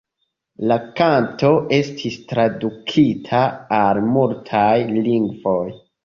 [0.69, 3.41] La kanto estis tradukita
[3.81, 4.71] al multaj
[5.09, 5.63] lingvoj.